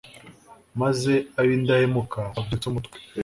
maze 0.81 1.13
ab’indahemuka 1.39 2.21
babyutse 2.35 2.65
umutwe 2.67 2.97